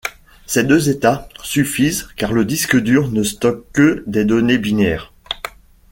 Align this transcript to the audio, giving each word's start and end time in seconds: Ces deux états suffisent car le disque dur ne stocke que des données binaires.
Ces 0.47 0.63
deux 0.63 0.89
états 0.89 1.29
suffisent 1.43 2.07
car 2.15 2.33
le 2.33 2.43
disque 2.43 2.75
dur 2.75 3.11
ne 3.11 3.21
stocke 3.21 3.67
que 3.71 4.03
des 4.07 4.25
données 4.25 4.57
binaires. 4.57 5.13